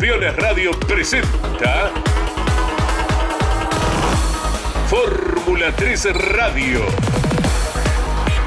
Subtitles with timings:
[0.00, 1.90] Campeones Radio presenta
[4.88, 6.86] Fórmula 3 Radio.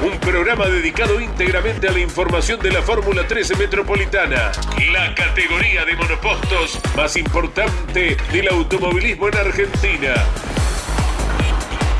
[0.02, 4.50] Un programa dedicado íntegramente a la información de la Fórmula 13 Metropolitana,
[4.92, 10.14] la categoría de monopostos más importante del automovilismo en Argentina.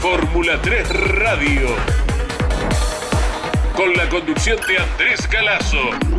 [0.01, 1.77] Fórmula 3 Radio.
[3.77, 6.12] Con la conducción de Andrés Galazo.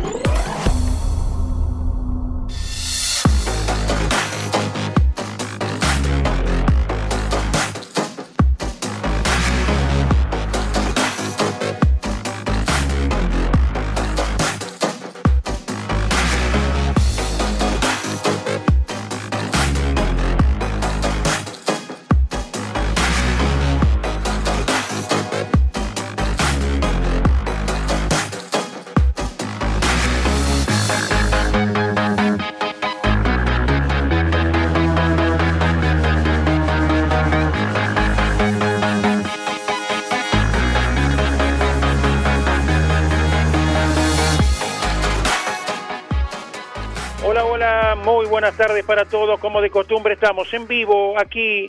[48.44, 49.40] Buenas tardes para todos.
[49.40, 51.66] Como de costumbre estamos en vivo aquí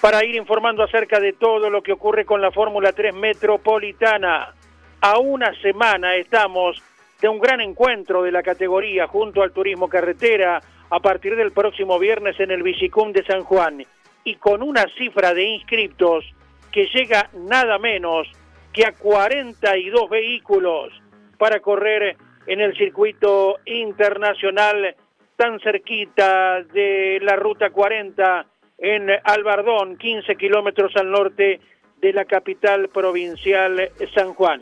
[0.00, 4.54] para ir informando acerca de todo lo que ocurre con la Fórmula 3 Metropolitana.
[5.02, 6.82] A una semana estamos
[7.20, 11.98] de un gran encuentro de la categoría junto al Turismo Carretera a partir del próximo
[11.98, 13.84] viernes en el Bicicum de San Juan
[14.24, 16.24] y con una cifra de inscriptos
[16.72, 18.28] que llega nada menos
[18.72, 20.90] que a 42 vehículos
[21.36, 22.16] para correr
[22.46, 24.96] en el circuito internacional
[25.36, 28.46] tan cerquita de la Ruta 40
[28.78, 31.60] en Albardón, 15 kilómetros al norte
[32.00, 34.60] de la capital provincial San Juan.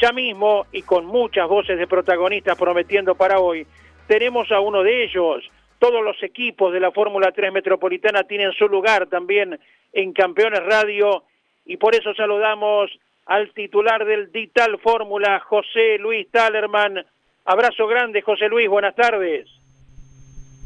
[0.00, 3.66] Ya mismo, y con muchas voces de protagonistas prometiendo para hoy,
[4.06, 5.48] tenemos a uno de ellos.
[5.78, 9.58] Todos los equipos de la Fórmula 3 Metropolitana tienen su lugar también
[9.92, 11.24] en Campeones Radio
[11.64, 12.90] y por eso saludamos
[13.26, 17.04] al titular del Dital Fórmula, José Luis Talerman.
[17.44, 19.48] Abrazo grande, José Luis, buenas tardes.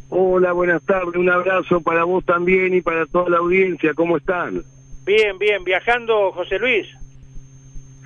[0.08, 1.16] Hola, buenas tardes.
[1.16, 3.94] Un abrazo para vos también y para toda la audiencia.
[3.94, 4.62] ¿Cómo están?
[5.04, 5.64] Bien, bien.
[5.64, 6.86] ¿Viajando, José Luis?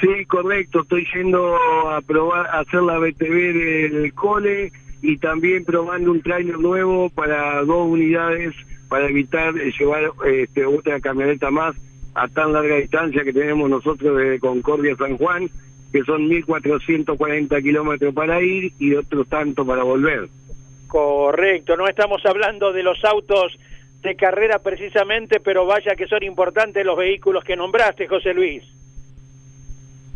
[0.01, 0.83] Sí, correcto.
[0.83, 1.57] Estoy yendo
[1.91, 4.73] a probar, a hacer la BTV del cole
[5.03, 8.55] y también probando un trailer nuevo para dos unidades
[8.89, 11.77] para evitar eh, llevar este, otra camioneta más
[12.15, 15.49] a tan larga distancia que tenemos nosotros desde Concordia San Juan,
[15.93, 20.29] que son 1.440 kilómetros para ir y otros tanto para volver.
[20.89, 23.57] Correcto, no estamos hablando de los autos
[24.03, 28.63] de carrera precisamente, pero vaya que son importantes los vehículos que nombraste, José Luis.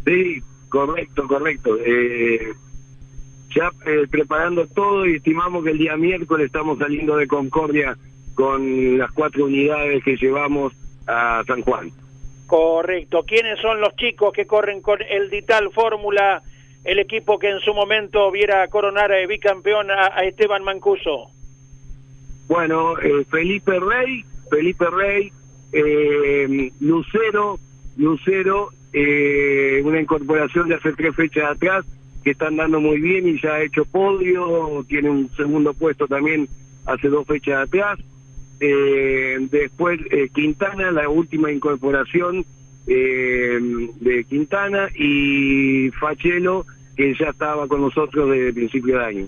[0.04, 1.76] Sí, correcto, correcto.
[1.84, 2.52] Eh,
[3.54, 7.96] ya eh, preparando todo y estimamos que el día miércoles estamos saliendo de Concordia
[8.34, 10.72] con las cuatro unidades que llevamos
[11.06, 11.90] a San Juan.
[12.46, 13.24] Correcto.
[13.24, 16.42] ¿Quiénes son los chicos que corren con el Dital Fórmula
[16.84, 21.30] el equipo que en su momento viera coronar a bicampeón a, Esteban Mancuso?
[22.48, 25.32] Bueno, eh, Felipe Rey, Felipe Rey,
[25.72, 27.58] eh, Lucero,
[27.96, 31.84] Lucero, eh, una incorporación de hace tres fechas atrás
[32.24, 36.48] que están dando muy bien y ya ha hecho podio, tiene un segundo puesto también
[36.86, 37.98] hace dos fechas atrás.
[39.50, 39.98] después
[40.32, 42.44] Quintana, la última incorporación
[42.86, 46.66] de Quintana y Fachelo,
[46.96, 49.26] que ya estaba con nosotros desde principio de año.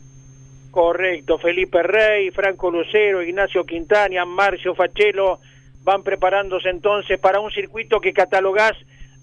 [0.70, 5.38] Correcto, Felipe Rey, Franco Lucero, Ignacio Quintana, Marcio Fachelo
[5.84, 8.72] van preparándose entonces para un circuito que catalogás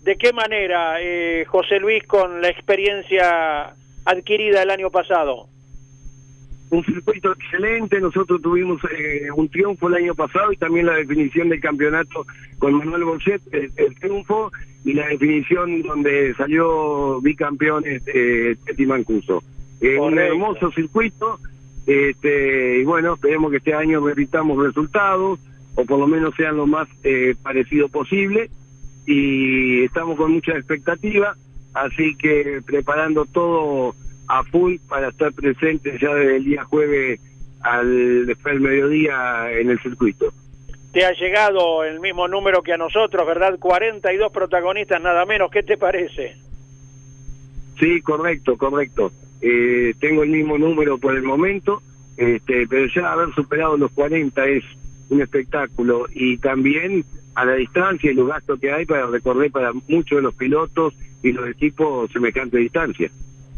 [0.01, 3.75] de qué manera, eh, José Luis, con la experiencia
[4.05, 5.47] adquirida el año pasado
[6.71, 11.49] un circuito excelente, nosotros tuvimos eh, un triunfo el año pasado y también la definición
[11.49, 12.25] del campeonato
[12.59, 14.51] con Manuel Borchet, el, triunfo
[14.85, 19.43] y la definición donde salió bicampeón este, Teti Mancuso.
[19.81, 21.39] Eh, un hermoso circuito
[21.85, 25.39] este, y bueno, esperemos que este año repitamos resultados
[25.75, 28.49] o por lo menos sean lo más eh, parecido posible.
[29.05, 31.35] Y estamos con mucha expectativa,
[31.73, 33.93] así que preparando todo
[34.31, 37.19] a full para estar presente ya desde el día jueves
[37.61, 40.33] al después del mediodía en el circuito.
[40.93, 43.59] Te ha llegado el mismo número que a nosotros, ¿verdad?
[43.59, 46.35] 42 protagonistas nada menos, ¿qué te parece?
[47.77, 49.11] Sí, correcto, correcto.
[49.41, 51.81] Eh, tengo el mismo número por el momento,
[52.15, 54.63] este, pero ya haber superado los 40 es
[55.09, 57.03] un espectáculo y también
[57.35, 60.93] a la distancia y los gastos que hay para recorrer para muchos de los pilotos
[61.21, 63.11] y los equipos semejante distancia.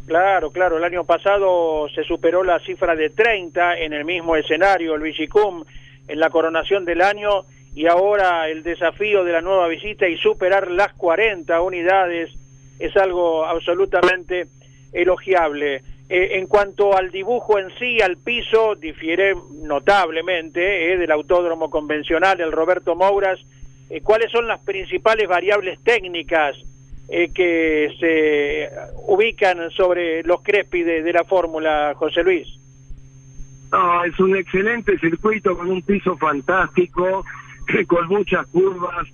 [0.06, 4.96] Claro, claro, el año pasado se superó la cifra de 30 en el mismo escenario,
[4.96, 5.64] el Vigicum,
[6.08, 10.70] en la coronación del año, y ahora el desafío de la nueva visita y superar
[10.70, 12.32] las 40 unidades
[12.80, 14.48] es algo absolutamente
[14.92, 15.82] elogiable.
[16.10, 19.34] Eh, en cuanto al dibujo en sí, al piso, difiere
[19.64, 23.40] notablemente eh, del autódromo convencional, el Roberto Mouras.
[23.90, 26.58] Eh, ¿Cuáles son las principales variables técnicas
[27.08, 28.70] que se
[29.08, 32.48] ubican sobre los Crespi de, la fórmula, José Luis?
[33.72, 37.24] No, es un excelente circuito con un piso fantástico,
[37.88, 39.08] con muchas curvas,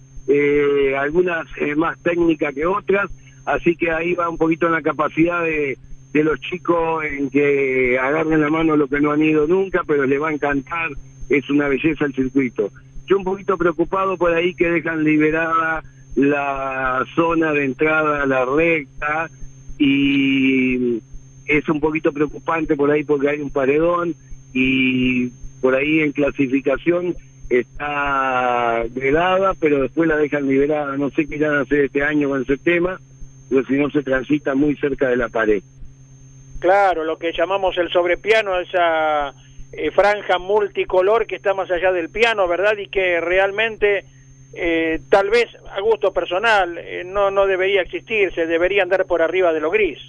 [0.98, 1.46] algunas
[1.76, 3.10] más técnicas que otras,
[3.46, 5.78] así que ahí va un poquito la capacidad de
[6.14, 10.06] de los chicos en que agarren la mano lo que no han ido nunca, pero
[10.06, 10.90] les va a encantar,
[11.30, 12.72] es una belleza el circuito.
[13.06, 15.84] Yo un poquito preocupado por ahí que dejan liberada
[16.16, 19.30] la zona de entrada a la recta
[19.78, 21.02] y
[21.46, 24.16] es un poquito preocupante por ahí porque hay un paredón
[24.54, 25.30] y
[25.62, 27.16] por ahí en clasificación
[27.50, 30.96] está vedada, pero después la dejan liberada.
[30.98, 33.00] No sé qué irán a hacer este año con ese tema,
[33.50, 35.62] pero si no se transita muy cerca de la pared.
[36.60, 39.34] Claro, lo que llamamos el sobrepiano, esa
[39.72, 42.78] eh, franja multicolor que está más allá del piano, ¿verdad?
[42.78, 44.04] Y que realmente,
[44.54, 49.22] eh, tal vez a gusto personal, eh, no, no debería existir, se debería andar por
[49.22, 50.00] arriba de lo gris.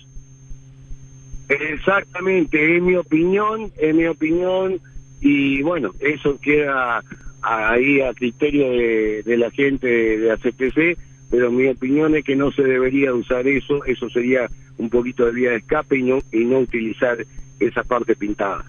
[1.49, 4.81] Exactamente, es mi opinión, es mi opinión,
[5.21, 7.03] y bueno, eso queda
[7.43, 10.99] ahí a criterio de, la gente de ACPC,
[11.31, 14.49] pero mi opinión es que no se debería usar eso, eso sería
[14.79, 17.19] un poquito de vía de escape y no, y no utilizar
[17.59, 18.65] esa parte pintada.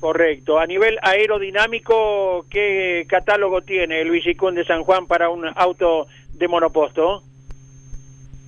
[0.00, 0.58] Correcto.
[0.58, 6.48] A nivel aerodinámico, ¿qué catálogo tiene el Vigicún de San Juan para un auto de
[6.48, 7.22] monoposto?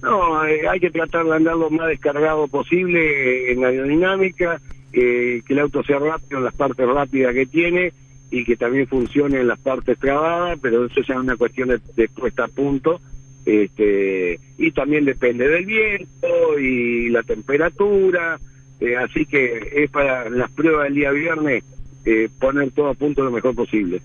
[0.03, 4.61] No, eh, hay que tratar de andar lo más descargado posible en aerodinámica,
[4.93, 7.93] eh, que el auto sea rápido en las partes rápidas que tiene
[8.31, 12.09] y que también funcione en las partes trabadas, pero eso es una cuestión de, de
[12.09, 13.01] puesta a punto
[13.49, 18.39] este, y también depende del viento y la temperatura,
[18.81, 21.65] eh, así que es para las pruebas del día viernes
[22.05, 24.01] eh, poner todo a punto lo mejor posible.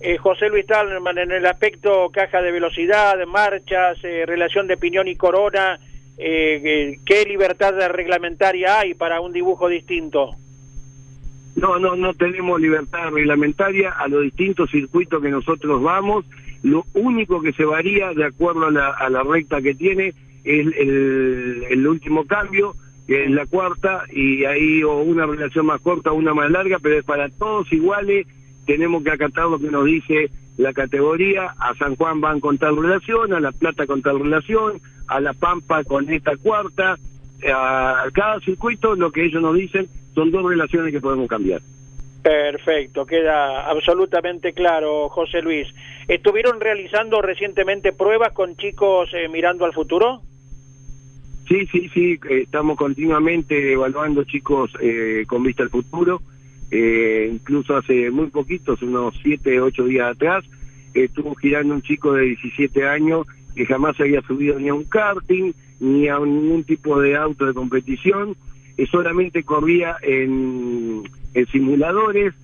[0.00, 5.16] Eh, José Luis Talman, en el aspecto caja de velocidad, marchas, relación de piñón y
[5.16, 5.78] corona,
[6.16, 10.32] ¿qué libertad reglamentaria hay para un dibujo distinto?
[11.56, 16.26] No, no, no tenemos libertad reglamentaria a los distintos circuitos que nosotros vamos
[16.66, 18.70] lo único que se varía de acuerdo a
[19.08, 20.08] la, recta que tiene
[20.44, 22.74] es el, último cambio,
[23.06, 26.78] que es la cuarta, y ahí o una relación más corta o una más larga,
[26.82, 28.26] pero es para todos iguales,
[28.66, 32.76] tenemos que acatar lo que nos dice la categoría, a San Juan van con tal
[32.76, 36.96] relación, a La Plata con tal relación, a La Pampa con esta cuarta,
[37.52, 41.60] a cada circuito lo que ellos nos dicen son dos relaciones que podemos cambiar.
[42.22, 45.68] Perfecto, queda absolutamente claro, José Luis.
[46.08, 50.22] ¿Estuvieron realizando recientemente pruebas con chicos eh, mirando al futuro?
[51.48, 56.20] Sí, sí, sí, estamos continuamente evaluando chicos eh, con vista al futuro.
[56.70, 60.44] Eh, incluso hace muy poquitos, unos 7, 8 días atrás,
[60.92, 65.52] estuvo girando un chico de 17 años que jamás había subido ni a un karting,
[65.78, 68.36] ni a ningún tipo de auto de competición,
[68.90, 71.04] solamente corría en
[71.52, 72.34] simuladores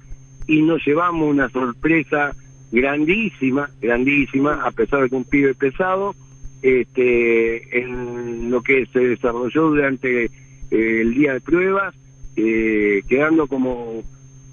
[0.47, 2.35] y nos llevamos una sorpresa
[2.71, 6.15] grandísima, grandísima, a pesar de que un pibe pesado,
[6.63, 10.31] este, en lo que se desarrolló durante eh,
[10.71, 11.95] el día de pruebas,
[12.37, 14.03] eh, quedando como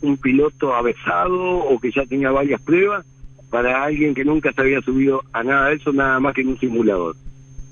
[0.01, 3.05] un piloto avesado o que ya tenía varias pruebas
[3.49, 6.49] para alguien que nunca se había subido a nada de eso, nada más que en
[6.49, 7.15] un simulador.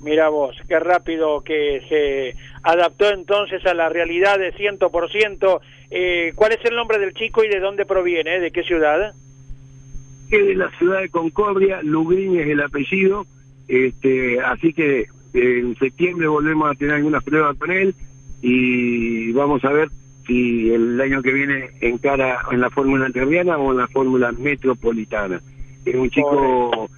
[0.02, 5.60] Mira vos, qué rápido que se adaptó entonces a la realidad de 100%.
[5.90, 8.38] Eh, ¿Cuál es el nombre del chico y de dónde proviene?
[8.38, 9.12] ¿De qué ciudad?
[10.30, 13.26] Es de la ciudad de Concordia, Lugrín es el apellido,
[13.68, 17.94] este, así que eh, en septiembre volvemos a tener algunas pruebas con él
[18.40, 19.88] y vamos a ver
[20.26, 25.40] si el año que viene encara en la fórmula anteriana o en la fórmula metropolitana.
[25.84, 26.90] Es un chico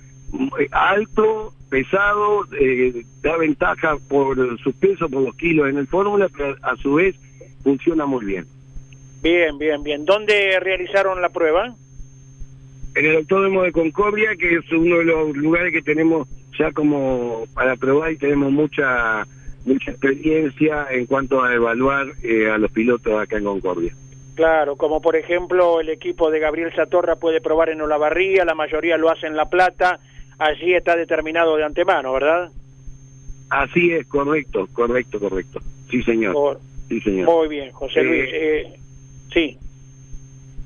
[0.71, 6.57] alto, pesado, eh, da ventaja por su peso, por los kilos en el fórmula, pero
[6.63, 7.17] a su vez
[7.63, 8.47] funciona muy bien.
[9.23, 10.05] Bien, bien, bien.
[10.05, 11.75] ¿Dónde realizaron la prueba?
[12.95, 16.29] En el Autódromo de Concordia, que es uno de los lugares que tenemos
[16.61, 19.27] ya como para probar y tenemos mucha
[19.65, 23.95] mucha experiencia en cuanto a evaluar eh, a los pilotos acá en Concordia.
[24.35, 28.97] Claro, como por ejemplo el equipo de Gabriel Satorra puede probar en Olavarría, la mayoría
[28.99, 30.01] lo hace en La Plata,
[30.39, 32.51] allí está determinado de antemano, ¿verdad?
[33.49, 35.61] Así es, correcto, correcto, correcto.
[35.91, 36.61] Sí, señor.
[36.89, 37.27] sí, señor.
[37.27, 38.31] Muy bien, José Luis.
[38.33, 38.79] Eh,
[39.33, 39.59] sí.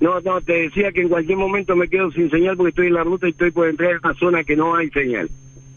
[0.00, 2.94] No, no, te decía que en cualquier momento me quedo sin señal porque estoy en
[2.94, 5.28] la ruta y estoy por entrar en una zona que no hay señal.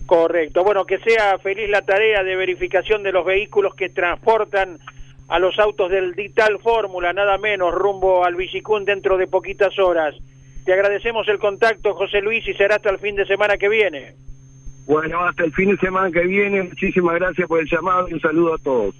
[0.07, 0.63] Correcto.
[0.63, 4.79] Bueno, que sea feliz la tarea de verificación de los vehículos que transportan
[5.27, 10.15] a los autos del Dital Fórmula, nada menos, rumbo al Bicicún dentro de poquitas horas.
[10.65, 14.13] Te agradecemos el contacto, José Luis, y será hasta el fin de semana que viene.
[14.85, 16.63] Bueno, hasta el fin de semana que viene.
[16.63, 18.95] Muchísimas gracias por el llamado y un saludo a todos.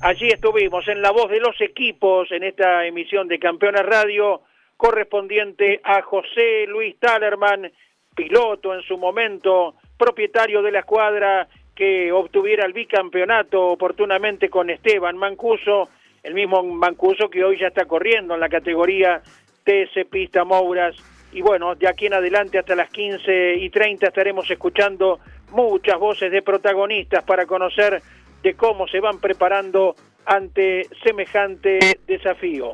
[0.00, 4.42] Allí estuvimos en la voz de los equipos en esta emisión de Campeones Radio
[4.76, 7.72] correspondiente a José Luis Talerman,
[8.14, 15.16] piloto en su momento, propietario de la escuadra que obtuviera el bicampeonato oportunamente con Esteban
[15.16, 15.88] Mancuso,
[16.22, 19.22] el mismo Mancuso que hoy ya está corriendo en la categoría
[19.64, 20.96] TS Pista Mouras.
[21.32, 26.32] Y bueno, de aquí en adelante hasta las 15 y 30 estaremos escuchando muchas voces
[26.32, 28.02] de protagonistas para conocer
[28.42, 32.72] de cómo se van preparando ante semejante desafío.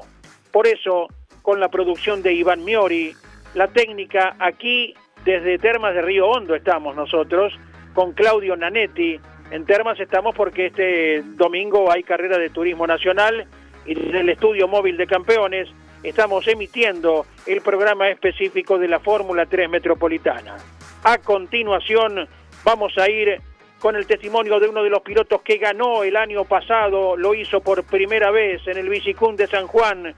[0.50, 1.08] Por eso,
[1.42, 3.12] con la producción de Iván Miori,
[3.54, 7.52] la técnica aquí desde Termas de Río Hondo estamos nosotros,
[7.94, 9.18] con Claudio Nanetti.
[9.50, 13.46] En Termas estamos porque este domingo hay carrera de turismo nacional
[13.86, 15.68] y desde el estudio móvil de campeones
[16.02, 20.56] estamos emitiendo el programa específico de la Fórmula 3 Metropolitana.
[21.04, 22.28] A continuación
[22.64, 23.40] vamos a ir
[23.78, 27.60] con el testimonio de uno de los pilotos que ganó el año pasado, lo hizo
[27.60, 30.14] por primera vez en el Bicicún de San Juan,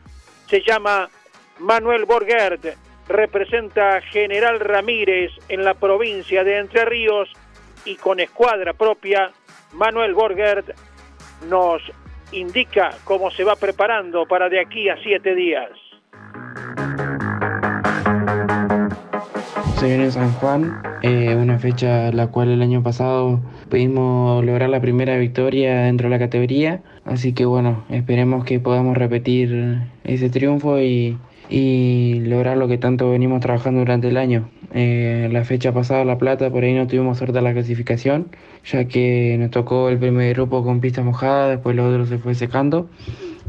[0.49, 1.09] se llama
[1.59, 2.65] Manuel Borgert,
[3.09, 7.29] representa General Ramírez en la provincia de Entre Ríos
[7.85, 9.31] y con escuadra propia,
[9.73, 10.71] Manuel Borgert
[11.49, 11.83] nos
[12.33, 15.71] indica cómo se va preparando para de aquí a siete días.
[19.77, 24.81] Se viene San Juan, eh, una fecha la cual el año pasado pudimos lograr la
[24.81, 30.81] primera victoria dentro de la categoría, así que bueno, esperemos que podamos repetir ese triunfo
[30.81, 31.19] y,
[31.51, 34.49] lograr lo que tanto venimos trabajando durante el año.
[34.75, 38.29] Eh, la fecha pasada La Plata, por ahí no tuvimos suerte a la clasificación,
[38.65, 42.35] ya que nos tocó el primer grupo con pista mojada, después lo otro se fue
[42.35, 42.89] secando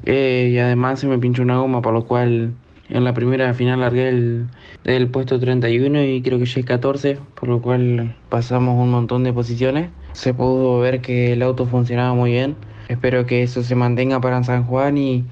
[0.05, 2.53] eh, y además se me pinchó una goma, por lo cual
[2.89, 4.47] en la primera final largué el,
[4.83, 9.33] del puesto 31 y creo que llegué 14, por lo cual pasamos un montón de
[9.33, 9.89] posiciones.
[10.13, 12.55] Se pudo ver que el auto funcionaba muy bien.
[12.87, 15.25] Espero que eso se mantenga para San Juan y,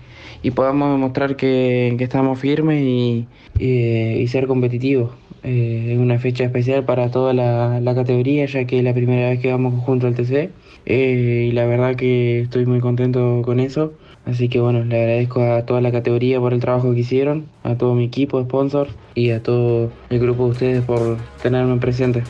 [0.52, 5.12] podamos demostrar que, estamos firmes y, ser competitivos.
[5.44, 9.40] Eh, es una fecha especial para toda la, categoría, ya que es la primera vez
[9.40, 10.52] que vamos junto al TC.
[10.86, 13.94] Eh, y la verdad que estoy muy contento con eso.
[14.26, 17.76] Así que bueno, le agradezco a toda la categoría por el trabajo que hicieron, a
[17.76, 22.24] todo mi equipo sponsor y a todo el grupo de ustedes por tenerme presente.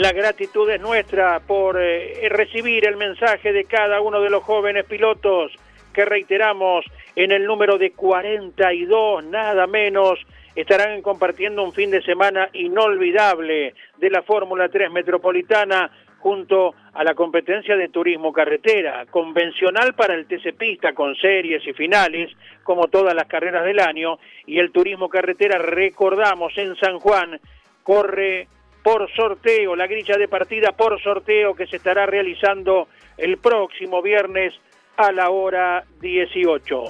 [0.00, 4.86] La gratitud es nuestra por eh, recibir el mensaje de cada uno de los jóvenes
[4.86, 5.52] pilotos
[5.92, 10.18] que reiteramos en el número de 42, nada menos,
[10.54, 15.90] estarán compartiendo un fin de semana inolvidable de la Fórmula 3 Metropolitana
[16.20, 21.74] junto a la competencia de turismo carretera, convencional para el TC Pista con series y
[21.74, 27.38] finales, como todas las carreras del año, y el turismo carretera, recordamos, en San Juan,
[27.82, 28.48] corre
[28.82, 34.54] por sorteo, la grilla de partida por sorteo que se estará realizando el próximo viernes
[34.96, 36.84] a la hora 18.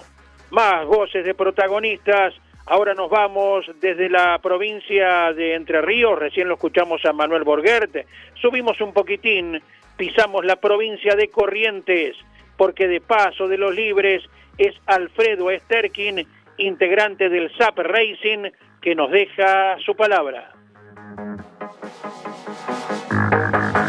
[0.50, 2.34] Más voces de protagonistas
[2.70, 8.06] Ahora nos vamos desde la provincia de Entre Ríos, recién lo escuchamos a Manuel Borguert,
[8.40, 9.60] subimos un poquitín,
[9.96, 12.16] pisamos la provincia de Corrientes,
[12.56, 14.22] porque de paso de los libres
[14.56, 16.24] es Alfredo Esterkin,
[16.58, 20.52] integrante del SAP Racing, que nos deja su palabra.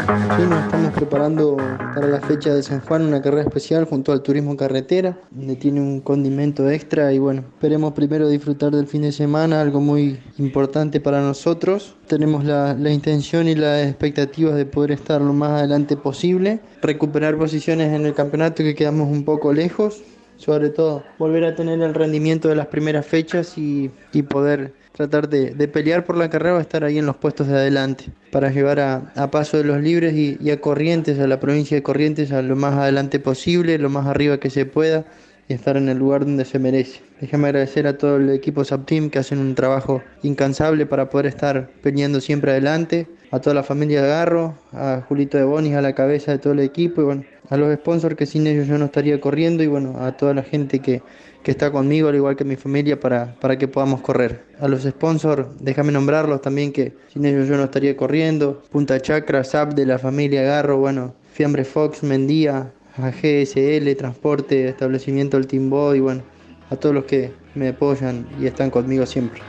[0.08, 4.56] Nos estamos preparando para la fecha de San Juan, una carrera especial junto al turismo
[4.56, 9.60] carretera, donde tiene un condimento extra y bueno, esperemos primero disfrutar del fin de semana,
[9.60, 11.94] algo muy importante para nosotros.
[12.08, 17.38] Tenemos la, la intención y las expectativas de poder estar lo más adelante posible, recuperar
[17.38, 20.02] posiciones en el campeonato que quedamos un poco lejos,
[20.36, 25.28] sobre todo volver a tener el rendimiento de las primeras fechas y, y poder tratar
[25.28, 28.80] de, pelear por la carrera o estar ahí en los puestos de adelante para llevar
[28.80, 32.56] a, Paso de los Libres y, a Corrientes, a la provincia de Corrientes, a lo
[32.56, 35.04] más adelante posible, lo más arriba que se pueda
[35.48, 37.00] y estar en el lugar donde se merece.
[37.20, 41.70] Déjame agradecer a todo el equipo Subteam que hacen un trabajo incansable para poder estar
[41.82, 45.94] peleando siempre adelante, a toda la familia de Garro, a Julito de Bonis a la
[45.94, 48.84] cabeza de todo el equipo y bueno, a los sponsors que sin ellos yo no
[48.84, 51.02] estaría corriendo y bueno, a toda la gente que,
[51.42, 54.44] que está conmigo, al igual que mi familia, para, para que podamos correr.
[54.60, 58.62] A los sponsors, déjame nombrarlos también, que sin ellos yo no estaría corriendo.
[58.70, 65.38] Punta Chakra, SAP de la familia Garro, bueno, Fiambre Fox, Mendía, a GSL, Transporte, Establecimiento
[65.38, 66.22] El Timbo y bueno,
[66.68, 69.40] a todos los que me apoyan y están conmigo siempre.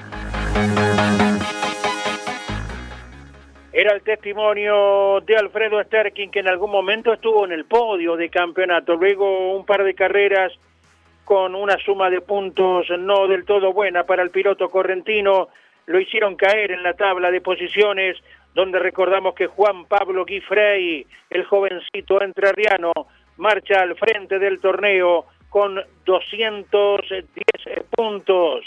[3.76, 8.30] Era el testimonio de Alfredo Sterkin que en algún momento estuvo en el podio de
[8.30, 10.54] campeonato, luego un par de carreras
[11.26, 15.48] con una suma de puntos no del todo buena para el piloto correntino,
[15.88, 18.16] lo hicieron caer en la tabla de posiciones,
[18.54, 22.92] donde recordamos que Juan Pablo Guifrey, el jovencito entrerriano,
[23.38, 27.26] marcha al frente del torneo con 210
[27.90, 28.66] puntos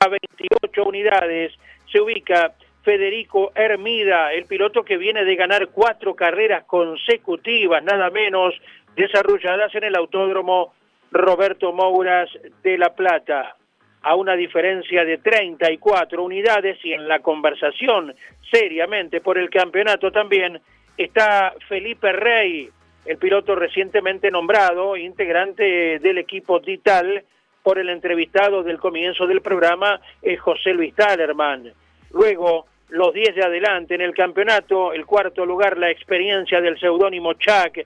[0.00, 1.52] a 28 unidades.
[1.92, 2.52] Se ubica
[2.84, 8.54] Federico Hermida, el piloto que viene de ganar cuatro carreras consecutivas, nada menos,
[8.94, 10.74] desarrolladas en el autódromo
[11.10, 12.28] Roberto Mouras
[12.62, 13.56] de La Plata,
[14.02, 18.14] a una diferencia de 34 unidades y en la conversación
[18.50, 20.60] seriamente por el campeonato también
[20.98, 22.68] está Felipe Rey,
[23.06, 27.24] el piloto recientemente nombrado, integrante del equipo Dital,
[27.62, 31.72] por el entrevistado del comienzo del programa, es José Luis Talerman.
[32.12, 37.32] Luego, los 10 de adelante en el campeonato, el cuarto lugar, la experiencia del seudónimo
[37.32, 37.84] Chuck,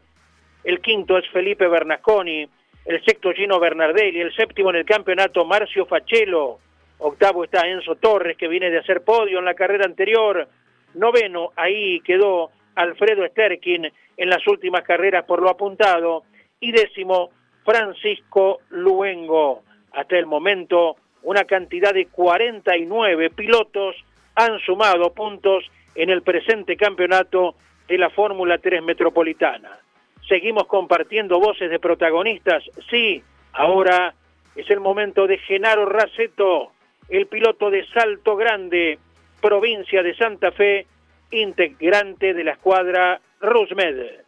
[0.64, 2.46] el quinto es Felipe Bernasconi,
[2.84, 6.58] el sexto Gino Bernardelli, el séptimo en el campeonato Marcio Fachelo,
[6.98, 10.46] octavo está Enzo Torres, que viene de hacer podio en la carrera anterior,
[10.92, 16.24] noveno, ahí quedó Alfredo Sterkin en las últimas carreras por lo apuntado,
[16.60, 17.30] y décimo,
[17.64, 19.62] Francisco Luengo.
[19.92, 23.96] Hasta el momento, una cantidad de 49 pilotos
[24.38, 27.56] han sumado puntos en el presente campeonato
[27.88, 29.80] de la Fórmula 3 Metropolitana.
[30.28, 32.62] Seguimos compartiendo voces de protagonistas.
[32.88, 33.20] Sí,
[33.52, 34.14] ahora
[34.54, 36.70] es el momento de Genaro Raceto,
[37.08, 39.00] el piloto de Salto Grande,
[39.40, 40.86] provincia de Santa Fe,
[41.32, 44.27] integrante de la escuadra Rusmed.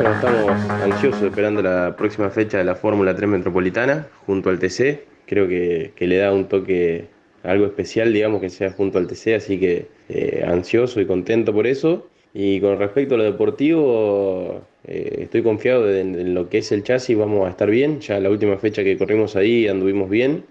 [0.00, 5.00] Bueno, estamos ansiosos esperando la próxima fecha de la Fórmula 3 Metropolitana junto al TC.
[5.26, 7.06] Creo que, le da un toque
[7.42, 11.66] algo especial, digamos, que sea junto al TC, así que eh, ansioso y contento por
[11.66, 12.06] eso.
[12.32, 17.18] Y con respecto a lo deportivo, eh, estoy confiado en, lo que es el chasis,
[17.18, 17.98] vamos a estar bien.
[17.98, 20.44] Ya la última fecha que corrimos ahí anduvimos bien.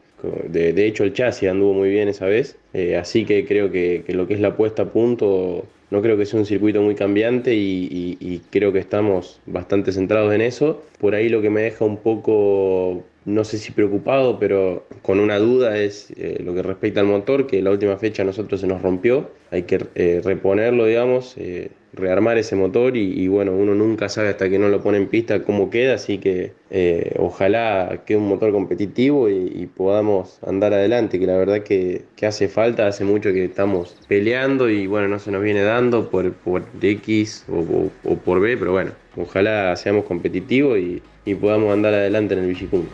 [0.50, 2.58] De, hecho, el chasis anduvo muy bien esa vez.
[2.74, 6.18] Eh, así que creo que, que, lo que es la puesta a punto no creo
[6.18, 10.84] que sea un circuito muy cambiante y, creo que estamos bastante centrados en eso.
[11.00, 15.38] Por ahí lo que me deja un poco, no sé si preocupado, pero con una
[15.38, 18.68] duda es eh, lo que respecta al motor, que la última fecha a nosotros se
[18.68, 19.30] nos rompió.
[19.52, 21.36] Hay que eh, reponerlo, digamos.
[21.36, 25.08] Eh, rearmar ese motor y, bueno, uno nunca sabe hasta que no lo pone en
[25.08, 26.54] pista cómo queda, así que
[27.18, 32.86] ojalá quede un motor competitivo y, podamos andar adelante, que la verdad que, hace falta,
[32.86, 37.46] hace mucho que estamos peleando y bueno, no se nos viene dando por, por X
[37.50, 41.02] o, por B, pero bueno, ojalá seamos competitivos y,
[41.36, 42.86] podamos andar adelante en el Vigicum.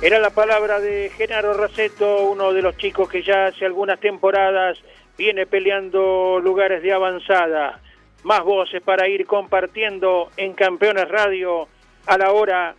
[0.00, 4.78] Era la palabra de Genaro Raceto, uno de los chicos que ya hace algunas temporadas
[5.16, 7.80] viene peleando lugares de avanzada.
[8.22, 11.66] Más voces para ir compartiendo en Campeones Radio
[12.06, 12.76] a la hora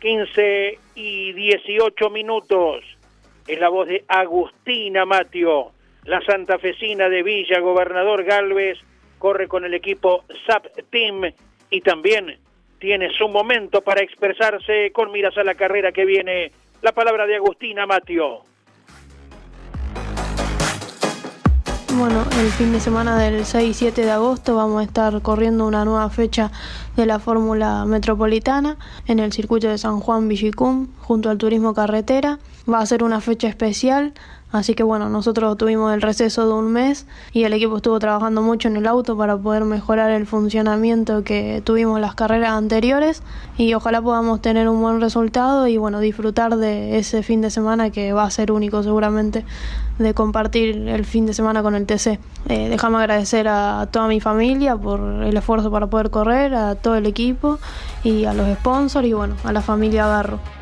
[0.00, 2.82] 15 y 18 minutos.
[3.46, 5.72] Es la voz de Agustina Matio,
[6.04, 8.78] la santafesina de Villa, gobernador Galvez,
[9.18, 11.32] corre con el equipo SAP Team
[11.70, 12.38] y también
[12.78, 16.52] tiene su momento para expresarse con miras a la carrera que viene.
[16.82, 18.42] La palabra de Agustina Matio.
[21.98, 25.66] Bueno, el fin de semana del 6 y 7 de agosto vamos a estar corriendo
[25.66, 26.52] una nueva fecha
[26.94, 28.76] de la Fórmula Metropolitana
[29.06, 32.38] en el circuito de San Juan Villicum junto al Turismo Carretera.
[32.70, 34.12] Va a ser una fecha especial
[34.56, 38.40] Así que bueno, nosotros tuvimos el receso de un mes y el equipo estuvo trabajando
[38.40, 43.22] mucho en el auto para poder mejorar el funcionamiento que tuvimos las carreras anteriores
[43.58, 47.90] y ojalá podamos tener un buen resultado y bueno, disfrutar de ese fin de semana
[47.90, 49.44] que va a ser único seguramente
[49.98, 52.18] de compartir el fin de semana con el TC.
[52.48, 56.96] Eh, déjame agradecer a toda mi familia por el esfuerzo para poder correr, a todo
[56.96, 57.58] el equipo
[58.04, 60.55] y a los sponsors y bueno, a la familia Garro.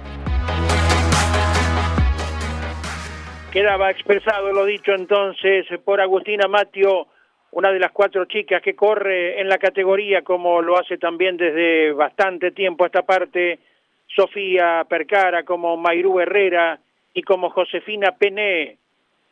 [3.55, 7.07] Quedaba expresado lo dicho entonces por Agustina Matio,
[7.53, 11.93] una de las cuatro chicas que corre en la categoría, como lo hace también desde
[11.93, 13.61] bastante tiempo a esta parte
[14.09, 16.81] Sofía Percara, como Mayrú Herrera
[17.15, 18.77] y como Josefina Pené,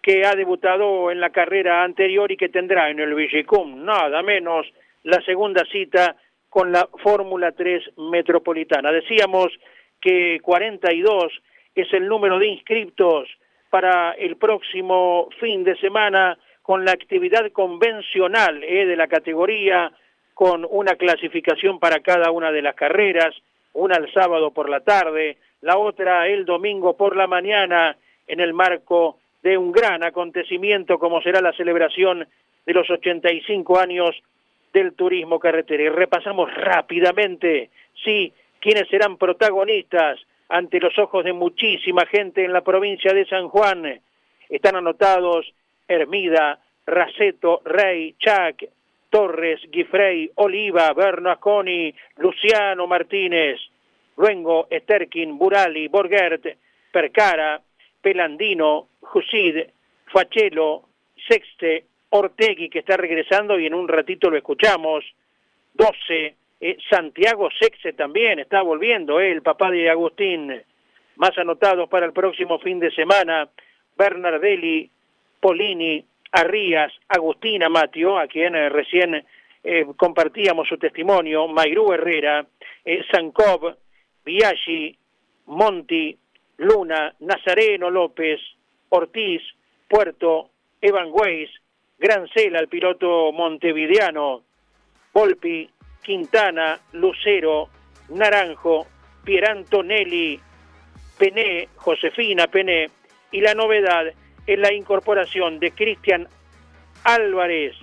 [0.01, 4.73] que ha debutado en la carrera anterior y que tendrá en el Vigicum nada menos
[5.03, 6.15] la segunda cita
[6.49, 8.93] con la Fórmula 3 Metropolitana.
[8.93, 9.49] Decíamos
[10.01, 11.33] que 42
[11.75, 13.29] es el número de inscriptos
[13.73, 19.91] para el próximo fin de semana con la actividad convencional eh, de la categoría,
[20.35, 23.35] con una clasificación para cada una de las carreras,
[23.73, 28.53] una el sábado por la tarde, la otra el domingo por la mañana, en el
[28.53, 32.29] marco de un gran acontecimiento como será la celebración
[32.67, 34.23] de los 85 años
[34.75, 35.85] del turismo carretera.
[35.85, 37.71] Y repasamos rápidamente,
[38.05, 40.21] sí, quiénes serán protagonistas
[40.53, 44.01] ante los ojos de muchísima gente en la provincia de San Juan.
[44.51, 45.51] Están anotados
[45.89, 48.63] Hermida, Raceto, Rey, Chac,
[49.09, 53.61] Torres, Guifrey, Oliva, Bernasconi, Luciano Martínez,
[54.19, 56.47] Luengo, Sterkin, Burali, Borgert,
[56.93, 57.59] Percara,
[58.03, 59.57] Pelandino, Jusid,
[60.13, 60.83] Fachelo,
[61.27, 65.03] Sexte, Ortegui, que está regresando y en un ratito lo escuchamos,
[65.73, 66.35] 12,
[66.65, 70.63] eh, Santiago Sexe también está volviendo, eh, el papá de Agustín,
[71.17, 73.49] más anotados para el próximo fin de semana,
[73.99, 74.89] Bernardelli,
[75.41, 79.27] Polini, Arrías, Agustina Matio, a quien eh, recién
[79.97, 82.45] compartíamos su testimonio, Mayrú Herrera,
[83.13, 83.77] Sankov,
[84.25, 84.97] Biaggi,
[85.47, 86.19] Monti,
[86.57, 88.41] Luna, Nazareno López,
[88.89, 89.41] Ortiz,
[89.89, 91.51] Puerto, Evan Weiss,
[91.97, 94.43] Grancela, el piloto montevideano,
[95.13, 95.71] Volpi,
[96.03, 97.69] Quintana, Lucero,
[98.11, 98.87] Naranjo,
[99.25, 100.41] Pierantonelli,
[101.19, 102.91] Pené, Josefina Pené,
[103.31, 104.07] y la novedad
[104.47, 106.29] es la incorporación de Cristian
[107.05, 107.75] Álvarez,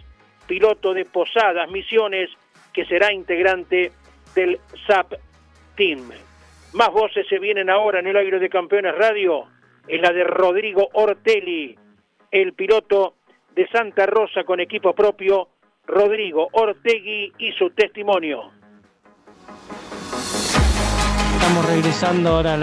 [0.47, 2.29] piloto de Posadas Misiones,
[2.73, 3.91] que será integrante
[4.36, 5.13] del SAP
[5.75, 6.12] Team.
[6.73, 9.45] Más voces se vienen ahora en el aire de Campeones Radio,
[9.88, 11.75] es la de Rodrigo Ortelli,
[12.32, 13.15] el piloto
[13.55, 15.47] de Santa Rosa con equipo propio,
[15.89, 18.52] Rodrigo Ortegui y su testimonio.
[21.34, 22.58] Estamos regresando ahora a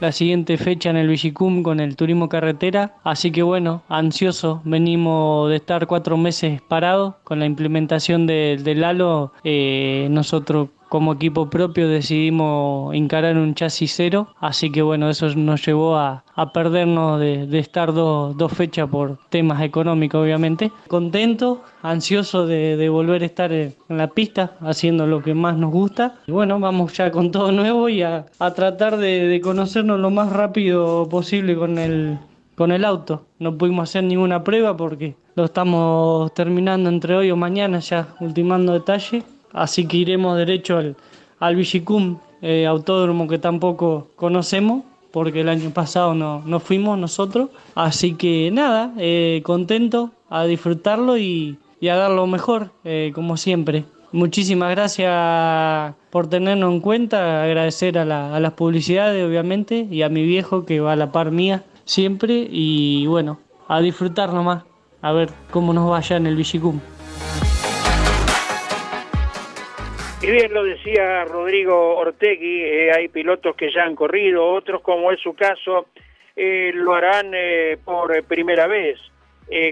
[0.00, 5.50] la, siguiente fecha en el Vigicum con el turismo carretera, así que bueno, ansioso, venimos
[5.50, 11.48] de estar cuatro meses parados con la implementación del de Lalo, eh, nosotros como equipo
[11.48, 17.58] propio decidimos encarar un chasis cero, así que bueno, eso nos llevó a, perdernos de,
[17.60, 20.72] estar dos fechas por temas económicos obviamente.
[20.88, 26.16] Contento, ansioso de, volver a estar en la pista haciendo lo que más nos gusta.
[26.26, 28.26] Y bueno, vamos ya con todo nuevo y a,
[28.56, 32.18] tratar de, conocernos lo más rápido posible con el,
[32.56, 33.26] con el auto.
[33.38, 38.72] No pudimos hacer ninguna prueba porque lo estamos terminando entre hoy o mañana ya ultimando
[38.72, 39.22] detalle
[39.52, 40.96] así que iremos derecho al,
[41.38, 47.50] al Vigicum, eh, autódromo que tampoco conocemos, porque el año pasado no, no fuimos nosotros.
[47.74, 53.84] Así que nada, eh, contento a disfrutarlo y, a dar lo mejor, eh, como siempre.
[54.12, 60.08] Muchísimas gracias por tenernos en cuenta, agradecer a, la, a las publicidades obviamente y a
[60.08, 64.64] mi viejo que va a la par mía siempre y bueno, a disfrutar nomás,
[65.00, 66.80] a ver cómo nos vaya en el Vigicum.
[70.22, 75.10] Y bien lo decía Rodrigo Ortegui, eh, hay pilotos que ya han corrido, otros como
[75.12, 75.86] es su caso,
[76.36, 78.98] eh, lo harán eh, por primera vez.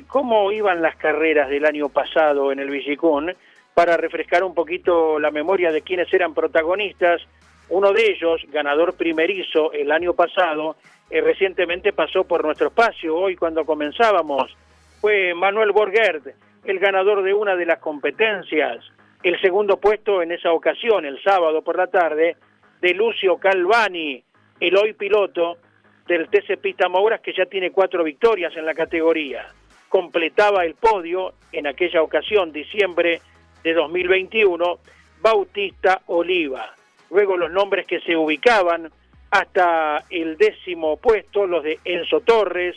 [0.08, 3.32] ¿Cómo iban las carreras del año pasado en el Villicún?
[3.74, 7.22] Para refrescar un poquito la memoria de quienes eran protagonistas,
[7.68, 10.74] uno de ellos, ganador primerizo el año pasado,
[11.10, 14.56] recientemente pasó por nuestro espacio, hoy cuando comenzábamos,
[15.00, 16.26] fue Manuel Borgert,
[16.64, 18.84] el ganador de una de las competencias
[19.22, 22.36] el segundo puesto en esa ocasión, el sábado por la tarde,
[22.80, 24.22] de Lucio Calvani,
[24.60, 25.58] el hoy piloto
[26.06, 29.46] del TC Pista Mouras, que ya tiene cuatro victorias en la categoría.
[29.88, 33.20] Completaba el podio en aquella ocasión, diciembre
[33.62, 34.78] de 2021,
[35.20, 36.74] Bautista Oliva.
[37.10, 38.90] Luego los nombres que se ubicaban
[39.30, 42.76] hasta el décimo puesto, los de Enzo Torres,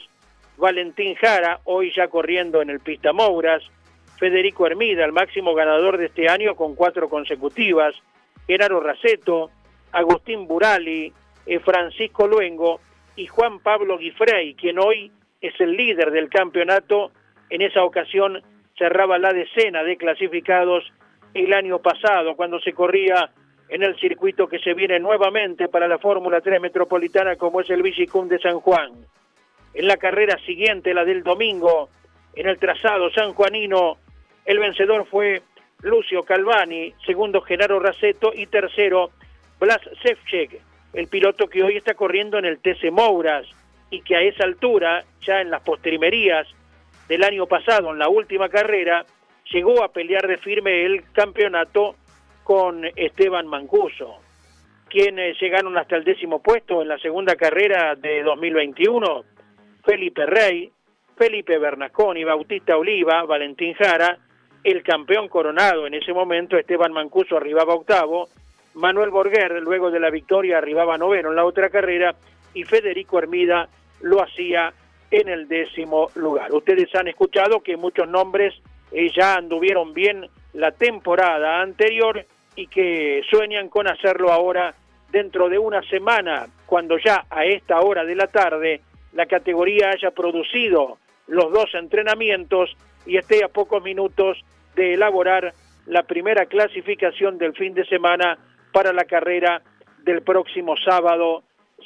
[0.58, 3.63] Valentín Jara, hoy ya corriendo en el Pista Mouras,
[4.22, 7.96] Federico Hermida, el máximo ganador de este año con cuatro consecutivas,
[8.46, 9.50] Genaro Raceto,
[9.92, 11.12] Agustín Burali,
[11.48, 12.82] eh, Francisco Luengo
[13.16, 17.12] y Juan Pablo Guifrey, quien hoy es el líder del campeonato.
[17.50, 18.44] En esa ocasión
[18.78, 20.84] cerraba la decena de clasificados
[21.34, 23.32] el año pasado, cuando se corría
[23.70, 27.82] en el circuito que se viene nuevamente para la Fórmula 3 Metropolitana, como es el
[27.82, 28.92] Vigicum de San Juan.
[29.74, 31.90] En la carrera siguiente, la del domingo,
[32.36, 33.98] en el trazado sanjuanino,
[34.45, 35.41] el vencedor fue
[35.82, 39.12] Lucio Calvani, segundo Genaro Raceto y tercero
[39.60, 40.60] Blas Sefchek,
[40.93, 43.47] el piloto que hoy está corriendo en el TC Mouras
[43.89, 46.47] y que a esa altura, ya en las postrimerías
[47.08, 49.06] del año pasado, en la última carrera,
[49.51, 51.95] llegó a pelear de firme el campeonato
[52.43, 54.19] con Esteban Mancuso,
[54.89, 59.23] quienes llegaron hasta el décimo puesto en la segunda carrera de 2021.
[59.84, 60.71] Felipe Rey,
[61.17, 64.17] Felipe Bernasconi, Bautista Oliva, Valentín Jara,
[64.63, 68.30] el campeón coronado en ese momento, Esteban Mancuso arribaba octavo,
[68.76, 72.15] Manuel Borguer luego de la victoria arribaba noveno en la otra carrera
[72.54, 73.67] y Federico Hermida
[74.02, 74.74] lo hacía
[75.10, 76.54] en el décimo lugar.
[76.54, 78.54] Ustedes han escuchado que muchos nombres
[78.91, 84.74] eh, ya anduvieron bien la temporada anterior y que sueñan con hacerlo ahora
[85.12, 88.82] dentro de una semana, cuando ya a esta hora de la tarde
[89.13, 90.97] la categoría haya producido
[91.28, 94.44] los dos entrenamientos y esté a pocos minutos
[94.76, 95.54] de elaborar
[95.86, 98.38] la primera clasificación del fin de semana
[98.72, 99.62] para la carrera
[100.04, 101.44] del próximo sábado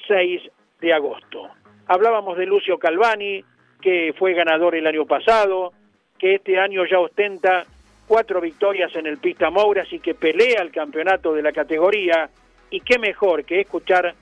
[0.07, 0.41] 6
[0.81, 1.49] de agosto.
[1.87, 3.43] Hablábamos de Lucio Calvani,
[3.81, 5.73] que fue ganador el año pasado,
[6.17, 7.65] que este año ya ostenta
[8.07, 12.29] cuatro victorias en el Pista Mouras y que pelea el campeonato de la categoría.
[12.69, 14.13] Y qué mejor que escuchar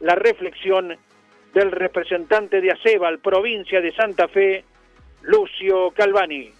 [0.00, 0.96] la reflexión
[1.54, 4.64] del representante de Acebal, provincia de Santa Fe,
[5.26, 6.52] Lucio Calvani.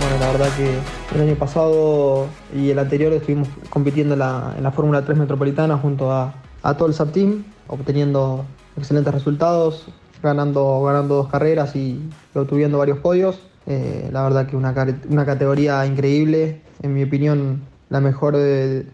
[0.00, 5.04] Bueno, la verdad que el año pasado y el anterior estuvimos compitiendo en la, Fórmula
[5.04, 6.34] 3 Metropolitana junto a,
[6.76, 8.44] todo el SAP-Team, obteniendo
[8.76, 9.86] excelentes resultados,
[10.22, 12.00] ganando, ganando dos carreras y
[12.34, 13.38] obtuviendo varios podios.
[13.66, 14.74] Eh, la verdad que una,
[15.08, 18.86] una categoría increíble, en mi opinión la mejor de,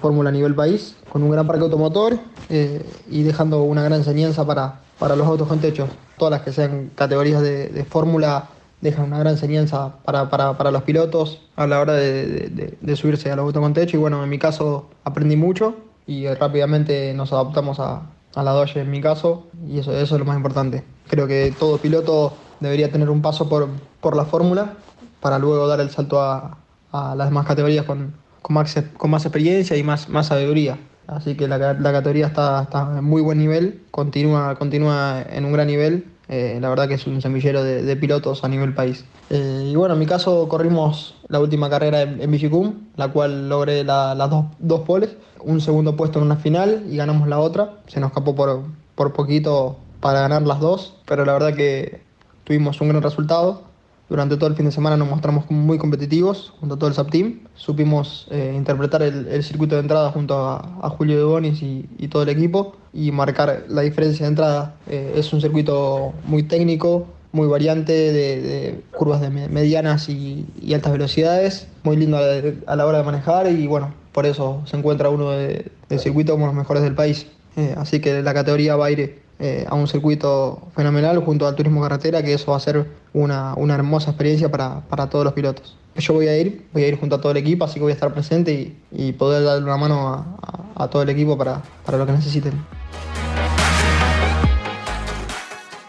[0.00, 4.44] fórmula a nivel país, con un gran parque automotor eh, y dejando una gran enseñanza
[4.44, 5.88] para, para los autos con techo.
[6.18, 8.48] Todas las que sean categorías de, fórmula
[8.80, 13.46] dejan una gran enseñanza para, para, los pilotos a la hora de, subirse a los
[13.46, 15.74] autos con techo y bueno, en mi caso aprendí mucho
[16.06, 18.02] y rápidamente nos adaptamos a,
[18.34, 20.84] a la Dodge en mi caso y eso, eso es lo más importante.
[21.08, 23.68] Creo que todo piloto debería tener un paso por,
[24.00, 24.74] por la fórmula
[25.20, 26.58] para luego dar el salto a,
[26.92, 30.78] a las demás categorías con, con, más, con más experiencia y más, más sabiduría.
[31.06, 35.68] Así que la, categoría está, está, en muy buen nivel, continúa, continúa en un gran
[35.68, 36.06] nivel.
[36.28, 39.04] Eh, la verdad que es un semillero de, pilotos a nivel país.
[39.30, 43.84] Eh, y bueno, en mi caso corrimos la última carrera en, en la cual logré
[43.84, 47.74] las dos, dos poles, un segundo puesto en una final y ganamos la otra.
[47.86, 48.64] Se nos escapó por,
[48.96, 52.02] por poquito para ganar las dos, pero la verdad que
[52.42, 53.65] tuvimos un gran resultado.
[54.08, 57.10] Durante todo el fin de semana nos mostramos muy competitivos junto a todo el SAP
[57.10, 57.40] Team.
[57.56, 62.28] Supimos eh, interpretar el, circuito de entrada junto a, Julio de Bonis y, todo el
[62.28, 64.76] equipo y marcar la diferencia de entrada.
[64.88, 71.66] Eh, es un circuito muy técnico, muy variante, de, curvas de medianas y, altas velocidades,
[71.82, 75.70] muy lindo a la, hora de manejar y bueno, por eso se encuentra uno del
[75.98, 77.26] circuito como los mejores del país.
[77.56, 81.82] Eh, así que la categoría va a ir a un circuito fenomenal junto al turismo
[81.82, 85.78] carretera, que eso va a ser una, hermosa experiencia para, todos los pilotos.
[85.96, 87.92] Yo voy a ir, voy a ir junto a todo el equipo, así que voy
[87.92, 90.38] a estar presente y, poder darle una mano
[90.76, 92.52] a, todo el equipo para, para lo que necesiten.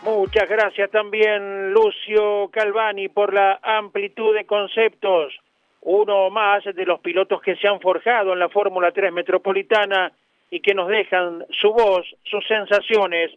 [0.03, 5.33] Muchas gracias también Lucio Calvani por la amplitud de conceptos.
[5.81, 10.11] Uno más de los pilotos que se han forjado en la Fórmula 3 Metropolitana
[10.49, 13.31] y que nos dejan su voz, sus sensaciones,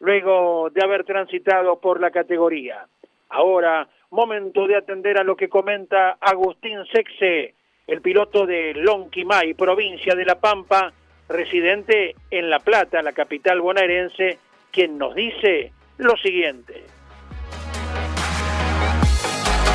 [0.00, 2.86] luego de haber transitado por la categoría.
[3.28, 7.54] Ahora, momento de atender a lo que comenta Agustín Sexe,
[7.86, 10.92] el piloto de Lonquimay, provincia de La Pampa,
[11.28, 14.38] residente en La Plata, la capital bonaerense,
[14.70, 16.84] quien nos dice lo siguiente.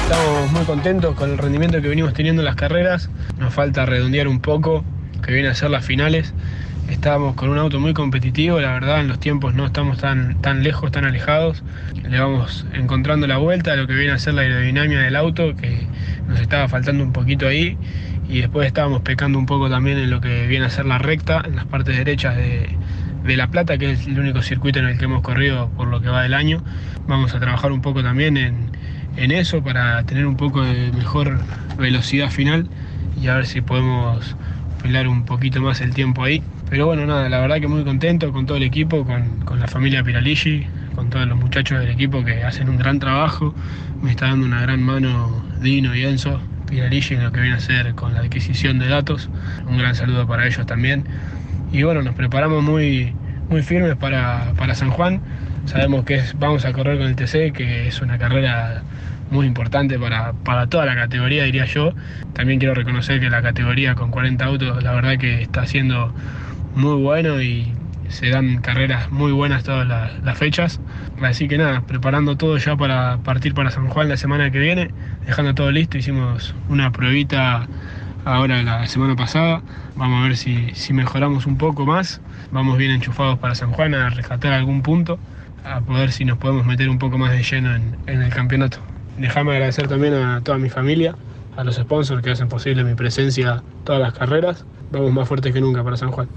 [0.04, 3.10] Estamos muy contentos con el rendimiento que venimos teniendo en las carreras.
[3.40, 4.84] Nos falta redondear un poco,
[5.26, 6.34] que viene a ser las finales.
[6.90, 10.64] Estábamos con un auto muy competitivo, la verdad en los tiempos no estamos tan, tan
[10.64, 11.64] lejos, tan alejados.
[12.08, 15.56] Le vamos encontrando la vuelta a lo que viene a ser la aerodinámica del auto,
[15.56, 15.88] que
[16.28, 17.78] nos estaba faltando un poquito ahí.
[18.30, 21.42] Y después estábamos pecando un poco también en lo que viene a ser la recta,
[21.46, 22.78] en las partes derechas de,
[23.36, 26.10] La Plata, que es el único circuito en el que hemos corrido por lo que
[26.10, 26.64] va del año.
[27.08, 28.72] Vamos a trabajar un poco también en,
[29.18, 31.40] en eso para tener un poco de mejor
[31.78, 32.68] velocidad final
[33.22, 34.36] y a ver si podemos
[34.82, 36.44] pelar un poquito más el tiempo ahí.
[36.72, 40.06] Pero bueno, nada, la verdad que muy contento con todo el equipo, con, la familia
[40.06, 43.54] Piraligi, con todos los muchachos del equipo que hacen un gran trabajo.
[44.02, 47.58] Me está dando una gran mano Dino y Enzo Piraligi en lo que viene a
[47.58, 49.30] hacer con la adquisición de datos.
[49.68, 51.04] Un gran saludo para ellos también.
[51.74, 53.14] Y bueno, nos preparamos muy,
[53.50, 55.20] muy firmes para, San Juan.
[55.66, 58.82] Sabemos que vamos a correr con el TC, que es una carrera
[59.30, 61.94] muy importante para, para, toda la categoría, diría yo.
[62.32, 66.14] También quiero reconocer que la categoría con 40 autos, la verdad que está haciendo
[66.76, 67.74] muy bueno y
[68.12, 70.80] se dan carreras muy buenas todas las, fechas.
[71.22, 74.92] Así que nada, preparando todo ya para partir para San Juan la semana que viene,
[75.26, 77.68] dejando todo listo, hicimos una pruebita
[78.26, 79.62] ahora la semana pasada.
[79.96, 82.22] Vamos a ver si, si mejoramos un poco más.
[82.52, 85.20] Vamos bien enchufados para San Juan a rescatar algún punto,
[85.64, 88.80] a poder si nos podemos meter un poco más de lleno en, en el campeonato.
[89.18, 91.16] Déjame agradecer también a toda mi familia,
[91.56, 94.66] a los sponsors que hacen posible mi presencia todas las carreras.
[94.92, 96.28] Vamos más fuertes que nunca para San Juan.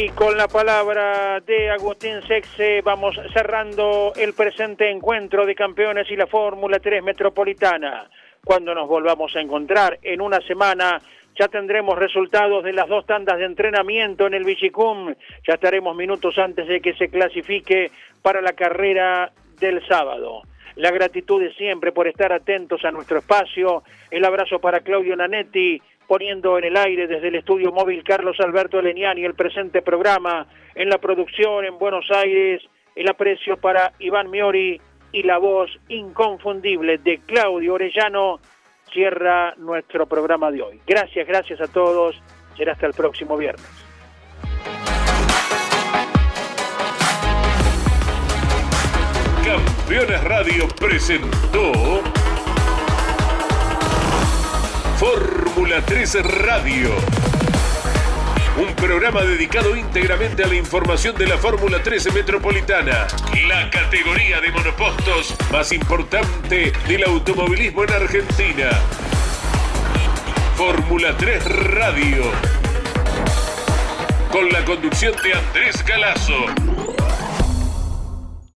[0.00, 6.14] Y con la palabra de Agustín Sexe vamos cerrando el presente encuentro de campeones y
[6.14, 8.08] la Fórmula 3 Metropolitana.
[8.44, 11.02] Cuando nos volvamos a encontrar en una semana
[11.36, 16.38] ya tendremos resultados de las dos tandas de entrenamiento en el Vichicum, ya estaremos minutos
[16.38, 17.90] antes de que se clasifique
[18.22, 20.42] para la carrera del sábado.
[20.76, 23.82] La gratitud de siempre por estar atentos a nuestro espacio,
[24.12, 28.80] el abrazo para Claudio Nanetti, poniendo en el aire desde el estudio móvil Carlos Alberto
[28.80, 32.62] Leniani el presente programa, en la producción en Buenos Aires,
[32.96, 34.80] el aprecio para Iván Miori
[35.12, 38.40] y la voz inconfundible de Claudio Orellano
[38.90, 40.80] cierra nuestro programa de hoy.
[40.86, 42.20] Gracias, gracias a todos.
[42.56, 43.66] Será hasta el próximo viernes.
[49.44, 52.02] Campeones Radio presentó
[55.58, 56.94] Fórmula 3 Radio.
[58.58, 63.08] Un programa dedicado íntegramente a la información de la Fórmula 13 Metropolitana,
[63.48, 68.70] la categoría de monopostos más importante del automovilismo en Argentina.
[70.54, 72.30] Fórmula 3 Radio.
[74.30, 76.77] Con la conducción de Andrés Galazo.